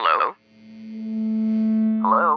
Hello? 0.00 0.32
Hello? 2.00 2.28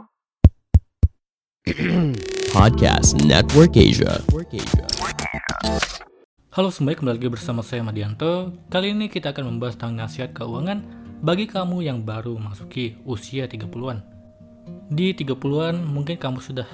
Podcast 2.60 3.16
Network 3.24 3.80
Asia. 3.80 4.20
Halo 6.52 6.76
semuanya, 6.76 7.00
kembali 7.00 7.16
lagi 7.16 7.30
bersama 7.32 7.64
saya 7.64 7.80
Madianto. 7.88 8.52
Kali 8.68 8.92
ini 8.92 9.08
kita 9.08 9.32
akan 9.32 9.56
membahas 9.56 9.80
tentang 9.80 9.96
nasihat 9.96 10.36
keuangan 10.36 10.84
bagi 11.24 11.48
kamu 11.48 11.88
yang 11.88 12.04
baru 12.04 12.36
memasuki 12.36 13.00
usia 13.08 13.48
30-an. 13.48 14.04
Di 14.92 15.16
30-an 15.16 15.88
mungkin 15.88 16.20
kamu 16.20 16.44
sudah 16.44 16.68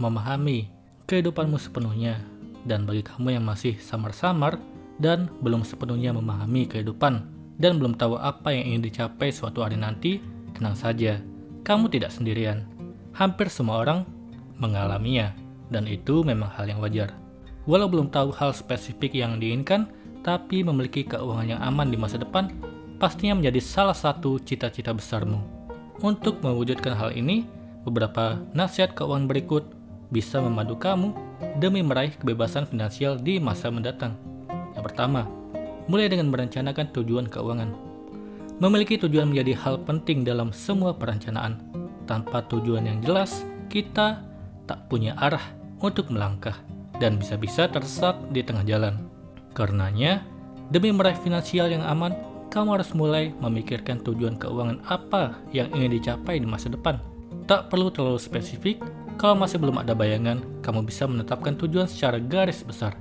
memahami 0.00 0.72
kehidupanmu 1.04 1.60
sepenuhnya 1.60 2.16
dan 2.64 2.88
bagi 2.88 3.04
kamu 3.04 3.36
yang 3.36 3.44
masih 3.44 3.76
samar-samar 3.76 4.56
dan 4.96 5.28
belum 5.44 5.68
sepenuhnya 5.68 6.16
memahami 6.16 6.64
kehidupan 6.64 7.43
dan 7.58 7.78
belum 7.78 7.94
tahu 7.94 8.18
apa 8.18 8.50
yang 8.50 8.74
ingin 8.74 8.82
dicapai 8.90 9.30
suatu 9.30 9.62
hari 9.62 9.78
nanti, 9.78 10.18
tenang 10.58 10.74
saja, 10.74 11.22
kamu 11.62 11.90
tidak 11.90 12.10
sendirian. 12.10 12.66
Hampir 13.14 13.46
semua 13.46 13.82
orang 13.82 14.02
mengalaminya 14.58 15.34
dan 15.70 15.86
itu 15.86 16.26
memang 16.26 16.50
hal 16.50 16.66
yang 16.66 16.82
wajar. 16.82 17.14
Walau 17.64 17.88
belum 17.88 18.12
tahu 18.12 18.34
hal 18.36 18.52
spesifik 18.52 19.16
yang 19.16 19.40
diinginkan, 19.40 19.88
tapi 20.20 20.60
memiliki 20.64 21.04
keuangan 21.04 21.56
yang 21.56 21.60
aman 21.60 21.88
di 21.88 21.96
masa 21.96 22.20
depan 22.20 22.52
pastinya 22.98 23.36
menjadi 23.36 23.60
salah 23.60 23.96
satu 23.96 24.40
cita-cita 24.40 24.92
besarmu. 24.92 25.40
Untuk 26.02 26.42
mewujudkan 26.42 26.96
hal 26.96 27.14
ini, 27.14 27.46
beberapa 27.86 28.40
nasihat 28.56 28.96
keuangan 28.96 29.28
berikut 29.30 29.64
bisa 30.10 30.40
memandu 30.42 30.76
kamu 30.78 31.14
demi 31.58 31.80
meraih 31.80 32.14
kebebasan 32.16 32.66
finansial 32.68 33.18
di 33.18 33.38
masa 33.38 33.70
mendatang. 33.70 34.16
Yang 34.74 34.84
pertama, 34.90 35.26
mulai 35.86 36.08
dengan 36.08 36.32
merencanakan 36.32 36.92
tujuan 36.94 37.26
keuangan. 37.28 37.70
Memiliki 38.62 38.94
tujuan 38.96 39.28
menjadi 39.28 39.58
hal 39.58 39.82
penting 39.82 40.22
dalam 40.22 40.54
semua 40.54 40.94
perencanaan. 40.94 41.58
Tanpa 42.04 42.44
tujuan 42.46 42.86
yang 42.86 43.00
jelas, 43.02 43.42
kita 43.72 44.22
tak 44.68 44.86
punya 44.86 45.16
arah 45.18 45.42
untuk 45.82 46.12
melangkah 46.12 46.54
dan 47.02 47.18
bisa-bisa 47.18 47.66
tersesat 47.66 48.14
di 48.30 48.44
tengah 48.44 48.62
jalan. 48.62 48.94
Karenanya, 49.56 50.22
demi 50.70 50.94
meraih 50.94 51.18
finansial 51.18 51.72
yang 51.72 51.82
aman, 51.82 52.14
kamu 52.54 52.78
harus 52.78 52.94
mulai 52.94 53.34
memikirkan 53.42 53.98
tujuan 54.06 54.38
keuangan 54.38 54.78
apa 54.86 55.34
yang 55.50 55.66
ingin 55.74 55.98
dicapai 55.98 56.38
di 56.38 56.46
masa 56.46 56.70
depan. 56.70 57.02
Tak 57.50 57.68
perlu 57.68 57.90
terlalu 57.90 58.20
spesifik, 58.22 58.78
kalau 59.18 59.34
masih 59.34 59.58
belum 59.58 59.82
ada 59.82 59.94
bayangan, 59.94 60.42
kamu 60.62 60.86
bisa 60.86 61.06
menetapkan 61.10 61.58
tujuan 61.58 61.90
secara 61.90 62.22
garis 62.22 62.62
besar. 62.62 62.94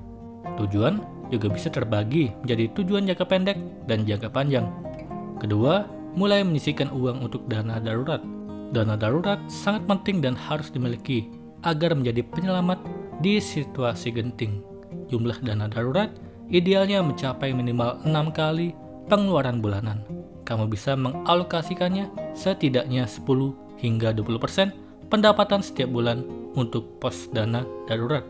Tujuan 0.58 1.02
juga 1.34 1.50
bisa 1.50 1.74
terbagi 1.74 2.30
menjadi 2.46 2.70
tujuan 2.78 3.10
jangka 3.10 3.26
pendek 3.26 3.58
dan 3.90 4.06
jangka 4.06 4.30
panjang. 4.30 4.70
Kedua, 5.42 5.90
mulai 6.14 6.46
menyisihkan 6.46 6.94
uang 6.94 7.26
untuk 7.26 7.50
dana 7.50 7.82
darurat. 7.82 8.22
Dana 8.70 8.94
darurat 8.94 9.42
sangat 9.50 9.90
penting 9.90 10.22
dan 10.22 10.38
harus 10.38 10.70
dimiliki 10.70 11.30
agar 11.66 11.98
menjadi 11.98 12.22
penyelamat 12.22 12.78
di 13.22 13.42
situasi 13.42 14.14
genting. 14.14 14.62
Jumlah 15.10 15.42
dana 15.42 15.66
darurat 15.66 16.14
idealnya 16.54 17.02
mencapai 17.02 17.50
minimal 17.54 18.02
6 18.06 18.14
kali 18.34 18.78
pengeluaran 19.10 19.58
bulanan. 19.60 20.06
Kamu 20.44 20.68
bisa 20.70 20.94
mengalokasikannya 20.94 22.36
setidaknya 22.36 23.08
10 23.10 23.80
hingga 23.80 24.12
20% 24.12 25.10
pendapatan 25.10 25.62
setiap 25.64 25.90
bulan 25.90 26.24
untuk 26.54 27.00
pos 27.00 27.30
dana 27.32 27.64
darurat. 27.90 28.26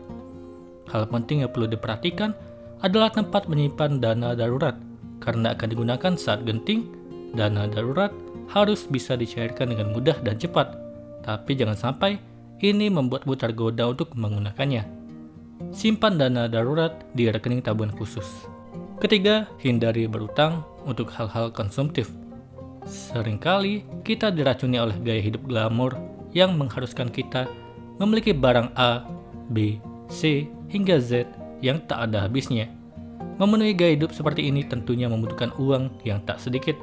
Hal 0.88 1.08
penting 1.08 1.42
yang 1.42 1.50
perlu 1.50 1.66
diperhatikan 1.66 2.36
adalah 2.80 3.12
tempat 3.12 3.46
menyimpan 3.46 4.02
dana 4.02 4.34
darurat 4.34 4.74
karena 5.22 5.54
akan 5.54 5.68
digunakan 5.70 6.12
saat 6.18 6.42
genting. 6.42 6.90
Dana 7.34 7.66
darurat 7.66 8.14
harus 8.54 8.86
bisa 8.86 9.18
dicairkan 9.18 9.74
dengan 9.74 9.90
mudah 9.90 10.14
dan 10.22 10.38
cepat, 10.38 10.78
tapi 11.26 11.58
jangan 11.58 11.74
sampai 11.74 12.22
ini 12.62 12.86
membuatmu 12.86 13.34
tergoda 13.34 13.90
untuk 13.90 14.14
menggunakannya. 14.14 14.86
Simpan 15.74 16.14
dana 16.14 16.46
darurat 16.46 16.94
di 17.10 17.26
rekening 17.26 17.64
tabungan 17.64 17.90
khusus. 17.98 18.26
Ketiga, 19.02 19.50
hindari 19.58 20.06
berutang 20.06 20.62
untuk 20.86 21.10
hal-hal 21.10 21.50
konsumtif. 21.50 22.06
Seringkali 22.86 24.04
kita 24.06 24.30
diracuni 24.30 24.78
oleh 24.78 24.94
gaya 25.02 25.18
hidup 25.18 25.42
glamor 25.50 25.98
yang 26.30 26.54
mengharuskan 26.54 27.10
kita 27.10 27.50
memiliki 27.98 28.30
barang 28.30 28.70
A, 28.78 29.02
B, 29.50 29.82
C, 30.06 30.46
hingga 30.70 31.02
Z 31.02 31.26
yang 31.60 31.82
tak 31.84 32.10
ada 32.10 32.24
habisnya. 32.26 32.70
Memenuhi 33.38 33.74
gaya 33.74 33.98
hidup 33.98 34.14
seperti 34.14 34.46
ini 34.46 34.62
tentunya 34.62 35.10
membutuhkan 35.10 35.50
uang 35.58 36.02
yang 36.06 36.22
tak 36.22 36.38
sedikit. 36.38 36.78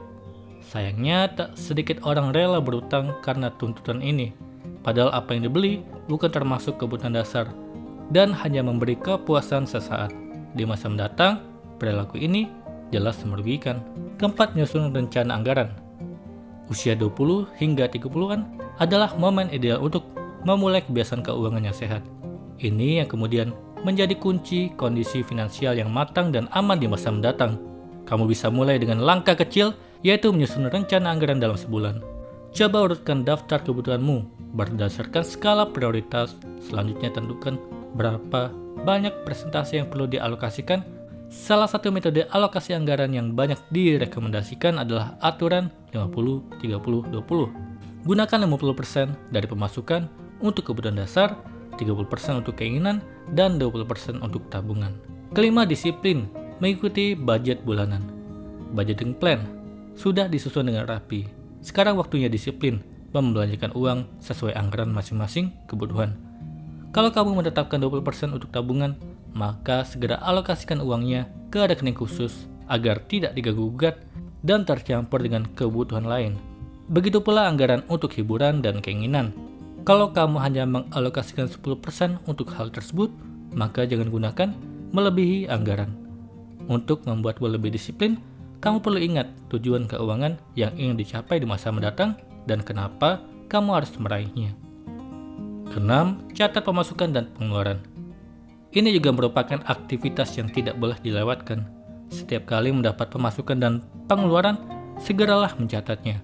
Sayangnya, 0.61 1.31
tak 1.31 1.55
sedikit 1.55 2.03
orang 2.03 2.35
rela 2.35 2.59
berutang 2.59 3.15
karena 3.23 3.51
tuntutan 3.55 4.03
ini. 4.03 4.35
Padahal 4.83 5.13
apa 5.15 5.33
yang 5.33 5.47
dibeli 5.47 5.81
bukan 6.11 6.29
termasuk 6.29 6.77
kebutuhan 6.77 7.15
dasar 7.15 7.49
dan 8.11 8.35
hanya 8.35 8.61
memberi 8.61 8.99
kepuasan 8.99 9.63
sesaat. 9.63 10.11
Di 10.51 10.67
masa 10.67 10.91
mendatang, 10.91 11.39
perilaku 11.79 12.19
ini 12.19 12.51
jelas 12.91 13.23
merugikan. 13.23 13.79
Keempat, 14.19 14.53
menyusun 14.53 14.91
rencana 14.91 15.39
anggaran. 15.39 15.71
Usia 16.67 16.93
20 16.95 17.47
hingga 17.57 17.87
30-an 17.87 18.47
adalah 18.79 19.15
momen 19.15 19.47
ideal 19.51 19.79
untuk 19.79 20.07
memulai 20.43 20.83
kebiasaan 20.83 21.23
keuangan 21.23 21.63
yang 21.63 21.75
sehat. 21.75 22.03
Ini 22.61 23.03
yang 23.03 23.09
kemudian 23.09 23.55
menjadi 23.81 24.13
kunci 24.17 24.73
kondisi 24.77 25.25
finansial 25.25 25.77
yang 25.77 25.89
matang 25.89 26.29
dan 26.29 26.45
aman 26.53 26.77
di 26.77 26.85
masa 26.85 27.09
mendatang. 27.09 27.57
Kamu 28.05 28.29
bisa 28.29 28.51
mulai 28.51 28.77
dengan 28.77 29.01
langkah 29.01 29.37
kecil, 29.37 29.73
yaitu 30.01 30.33
menyusun 30.33 30.69
rencana 30.69 31.13
anggaran 31.13 31.41
dalam 31.41 31.57
sebulan. 31.57 32.01
Coba 32.51 32.83
urutkan 32.83 33.23
daftar 33.23 33.63
kebutuhanmu 33.63 34.27
berdasarkan 34.57 35.23
skala 35.23 35.71
prioritas. 35.71 36.35
Selanjutnya 36.67 37.13
tentukan 37.15 37.55
berapa 37.95 38.51
banyak 38.83 39.23
presentasi 39.23 39.79
yang 39.79 39.87
perlu 39.87 40.09
dialokasikan. 40.11 40.83
Salah 41.31 41.71
satu 41.71 41.95
metode 41.95 42.27
alokasi 42.27 42.75
anggaran 42.75 43.15
yang 43.15 43.31
banyak 43.31 43.55
direkomendasikan 43.71 44.83
adalah 44.83 45.15
aturan 45.23 45.71
50-30-20. 45.95 48.03
Gunakan 48.03 48.39
50% 48.51 49.31
dari 49.31 49.47
pemasukan 49.47 50.11
untuk 50.43 50.67
kebutuhan 50.67 50.99
dasar, 50.99 51.39
30% 51.81 52.45
untuk 52.45 52.53
keinginan, 52.53 53.01
dan 53.33 53.57
20% 53.57 54.21
untuk 54.21 54.45
tabungan. 54.53 54.93
Kelima, 55.33 55.65
disiplin 55.65 56.29
mengikuti 56.61 57.17
budget 57.17 57.65
bulanan. 57.65 58.05
Budgeting 58.77 59.17
plan 59.17 59.41
sudah 59.97 60.29
disusun 60.29 60.69
dengan 60.69 60.85
rapi. 60.85 61.25
Sekarang 61.65 61.97
waktunya 61.97 62.29
disiplin 62.29 62.85
membelanjakan 63.11 63.73
uang 63.75 63.99
sesuai 64.21 64.55
anggaran 64.55 64.93
masing-masing 64.93 65.51
kebutuhan. 65.67 66.15
Kalau 66.91 67.11
kamu 67.11 67.43
menetapkan 67.43 67.79
20% 67.79 68.35
untuk 68.35 68.51
tabungan, 68.51 68.95
maka 69.31 69.87
segera 69.87 70.19
alokasikan 70.19 70.83
uangnya 70.83 71.27
ke 71.51 71.63
rekening 71.63 71.95
khusus 71.95 72.47
agar 72.67 73.03
tidak 73.07 73.35
diganggu-gugat 73.35 73.99
dan 74.43 74.63
tercampur 74.67 75.23
dengan 75.23 75.47
kebutuhan 75.55 76.03
lain. 76.03 76.35
Begitu 76.91 77.23
pula 77.23 77.47
anggaran 77.47 77.87
untuk 77.87 78.11
hiburan 78.15 78.59
dan 78.59 78.83
keinginan. 78.83 79.31
Kalau 79.81 80.13
kamu 80.13 80.37
hanya 80.37 80.63
mengalokasikan 80.69 81.49
10% 81.49 82.21
untuk 82.29 82.53
hal 82.53 82.69
tersebut, 82.69 83.09
maka 83.57 83.81
jangan 83.89 84.13
gunakan 84.13 84.49
melebihi 84.93 85.49
anggaran. 85.49 85.97
Untuk 86.69 87.01
membuatmu 87.09 87.49
lebih 87.49 87.73
disiplin, 87.73 88.21
kamu 88.61 88.77
perlu 88.85 89.01
ingat 89.01 89.27
tujuan 89.49 89.89
keuangan 89.89 90.37
yang 90.53 90.69
ingin 90.77 91.01
dicapai 91.01 91.41
di 91.41 91.49
masa 91.49 91.73
mendatang 91.73 92.13
dan 92.45 92.61
kenapa 92.61 93.25
kamu 93.49 93.81
harus 93.81 93.89
meraihnya. 93.97 94.53
Keenam, 95.73 96.29
catat 96.37 96.61
pemasukan 96.61 97.09
dan 97.09 97.25
pengeluaran. 97.33 97.81
Ini 98.71 98.93
juga 98.93 99.09
merupakan 99.11 99.59
aktivitas 99.65 100.37
yang 100.37 100.47
tidak 100.53 100.77
boleh 100.77 100.95
dilewatkan. 101.01 101.65
Setiap 102.13 102.45
kali 102.45 102.69
mendapat 102.69 103.09
pemasukan 103.09 103.57
dan 103.57 103.73
pengeluaran, 104.05 104.61
segeralah 105.01 105.57
mencatatnya. 105.57 106.21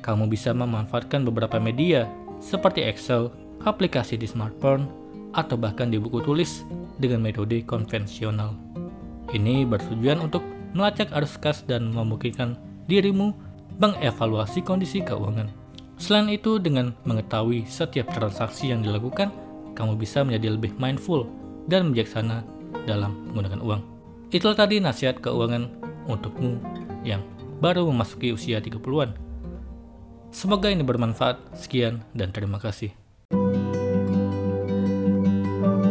Kamu 0.00 0.30
bisa 0.30 0.54
memanfaatkan 0.54 1.26
beberapa 1.26 1.58
media 1.58 2.06
seperti 2.42 2.82
Excel, 2.82 3.30
aplikasi 3.62 4.18
di 4.18 4.26
smartphone, 4.26 4.90
atau 5.32 5.54
bahkan 5.56 5.88
di 5.88 5.96
buku 5.96 6.20
tulis 6.20 6.66
dengan 6.98 7.22
metode 7.22 7.62
konvensional. 7.64 8.52
Ini 9.32 9.64
bertujuan 9.64 10.20
untuk 10.20 10.44
melacak 10.76 11.08
arus 11.16 11.40
kas 11.40 11.64
dan 11.64 11.88
memungkinkan 11.94 12.58
dirimu 12.90 13.32
mengevaluasi 13.80 14.60
kondisi 14.60 15.00
keuangan. 15.00 15.48
Selain 15.96 16.28
itu, 16.28 16.58
dengan 16.58 16.92
mengetahui 17.06 17.64
setiap 17.64 18.10
transaksi 18.12 18.74
yang 18.74 18.82
dilakukan, 18.82 19.30
kamu 19.72 19.96
bisa 19.96 20.20
menjadi 20.26 20.58
lebih 20.58 20.76
mindful 20.76 21.30
dan 21.70 21.94
bijaksana 21.94 22.44
dalam 22.84 23.30
menggunakan 23.30 23.60
uang. 23.62 23.82
Itulah 24.34 24.56
tadi 24.58 24.82
nasihat 24.82 25.22
keuangan 25.22 25.70
untukmu 26.10 26.58
yang 27.06 27.22
baru 27.62 27.86
memasuki 27.88 28.34
usia 28.34 28.58
30-an. 28.58 29.14
Semoga 30.32 30.72
ini 30.72 30.80
bermanfaat. 30.80 31.36
Sekian 31.54 32.00
dan 32.16 32.32
terima 32.32 32.56
kasih. 32.56 32.96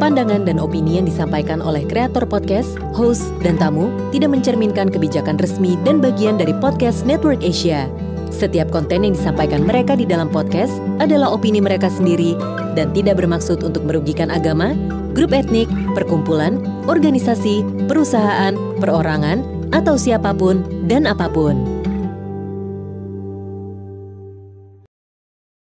Pandangan 0.01 0.49
dan 0.49 0.57
opini 0.57 0.97
yang 0.97 1.05
disampaikan 1.05 1.61
oleh 1.61 1.85
kreator 1.85 2.25
podcast, 2.25 2.73
host, 2.97 3.29
dan 3.45 3.53
tamu 3.61 3.93
tidak 4.09 4.33
mencerminkan 4.33 4.89
kebijakan 4.89 5.37
resmi 5.37 5.77
dan 5.85 6.01
bagian 6.01 6.41
dari 6.41 6.57
podcast 6.57 7.05
Network 7.05 7.45
Asia. 7.45 7.85
Setiap 8.33 8.73
konten 8.73 9.05
yang 9.05 9.13
disampaikan 9.13 9.61
mereka 9.61 9.93
di 9.93 10.09
dalam 10.09 10.25
podcast 10.25 10.73
adalah 10.97 11.29
opini 11.29 11.61
mereka 11.61 11.85
sendiri 11.85 12.33
dan 12.73 12.89
tidak 12.97 13.21
bermaksud 13.21 13.61
untuk 13.61 13.85
merugikan 13.85 14.33
agama, 14.33 14.73
grup 15.13 15.37
etnik, 15.37 15.69
perkumpulan, 15.93 16.57
organisasi, 16.89 17.61
perusahaan, 17.85 18.57
perorangan, 18.81 19.45
atau 19.69 20.01
siapa 20.01 20.33
pun 20.33 20.65
dan 20.89 21.05
apa 21.05 21.29
pun. 21.29 21.70